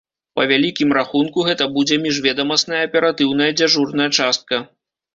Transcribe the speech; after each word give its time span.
Па 0.37 0.45
вялікім 0.51 0.95
рахунку, 0.99 1.43
гэта 1.51 1.69
будзе 1.77 2.01
міжведамасная 2.07 2.83
аператыўная 2.89 3.51
дзяжурная 3.63 4.13
частка. 4.19 4.55